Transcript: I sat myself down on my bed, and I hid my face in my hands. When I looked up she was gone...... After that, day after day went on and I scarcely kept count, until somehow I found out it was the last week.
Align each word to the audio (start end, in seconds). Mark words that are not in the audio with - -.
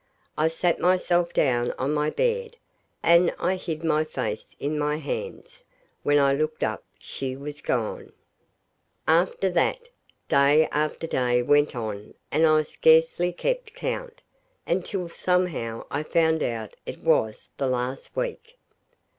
I 0.35 0.47
sat 0.47 0.79
myself 0.79 1.31
down 1.31 1.73
on 1.73 1.93
my 1.93 2.09
bed, 2.09 2.57
and 3.03 3.35
I 3.37 3.55
hid 3.55 3.83
my 3.83 4.03
face 4.03 4.55
in 4.59 4.79
my 4.79 4.95
hands. 4.97 5.63
When 6.01 6.17
I 6.17 6.33
looked 6.33 6.63
up 6.63 6.83
she 6.97 7.35
was 7.35 7.61
gone...... 7.61 8.11
After 9.07 9.47
that, 9.51 9.89
day 10.27 10.67
after 10.71 11.05
day 11.05 11.43
went 11.43 11.75
on 11.75 12.15
and 12.31 12.47
I 12.47 12.63
scarcely 12.63 13.31
kept 13.31 13.75
count, 13.75 14.23
until 14.65 15.07
somehow 15.07 15.85
I 15.91 16.01
found 16.01 16.41
out 16.41 16.75
it 16.87 17.03
was 17.03 17.51
the 17.57 17.67
last 17.67 18.15
week. 18.15 18.57